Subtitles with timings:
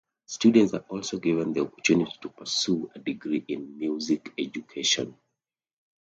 [0.25, 5.15] Students are also given the opportunity to pursue a degree in music education.